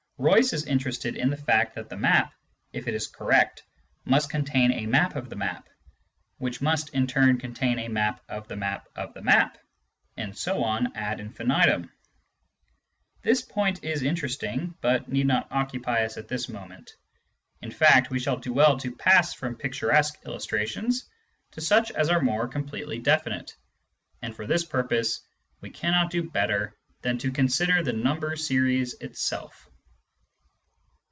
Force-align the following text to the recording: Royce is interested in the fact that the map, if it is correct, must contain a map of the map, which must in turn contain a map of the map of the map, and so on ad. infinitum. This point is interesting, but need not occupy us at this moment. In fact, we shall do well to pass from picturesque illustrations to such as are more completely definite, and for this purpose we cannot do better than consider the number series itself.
Royce 0.23 0.53
is 0.53 0.67
interested 0.67 1.15
in 1.15 1.31
the 1.31 1.35
fact 1.37 1.73
that 1.73 1.89
the 1.89 1.97
map, 1.97 2.31
if 2.73 2.87
it 2.87 2.93
is 2.93 3.07
correct, 3.07 3.63
must 4.05 4.29
contain 4.29 4.71
a 4.71 4.85
map 4.85 5.15
of 5.15 5.31
the 5.31 5.35
map, 5.35 5.67
which 6.37 6.61
must 6.61 6.91
in 6.93 7.07
turn 7.07 7.39
contain 7.39 7.79
a 7.79 7.87
map 7.87 8.21
of 8.29 8.47
the 8.47 8.55
map 8.55 8.87
of 8.95 9.15
the 9.15 9.21
map, 9.23 9.57
and 10.17 10.37
so 10.37 10.63
on 10.63 10.95
ad. 10.95 11.19
infinitum. 11.19 11.91
This 13.23 13.41
point 13.41 13.83
is 13.83 14.03
interesting, 14.03 14.75
but 14.79 15.09
need 15.09 15.25
not 15.25 15.47
occupy 15.51 16.03
us 16.05 16.17
at 16.17 16.27
this 16.27 16.47
moment. 16.47 16.91
In 17.63 17.71
fact, 17.71 18.11
we 18.11 18.19
shall 18.19 18.37
do 18.37 18.53
well 18.53 18.77
to 18.77 18.95
pass 18.95 19.33
from 19.33 19.55
picturesque 19.55 20.19
illustrations 20.23 21.09
to 21.53 21.61
such 21.61 21.89
as 21.93 22.09
are 22.11 22.21
more 22.21 22.47
completely 22.47 22.99
definite, 22.99 23.55
and 24.21 24.35
for 24.35 24.45
this 24.45 24.65
purpose 24.65 25.21
we 25.61 25.71
cannot 25.71 26.11
do 26.11 26.29
better 26.29 26.77
than 27.01 27.17
consider 27.17 27.81
the 27.81 27.93
number 27.93 28.35
series 28.35 28.93
itself. 29.01 29.67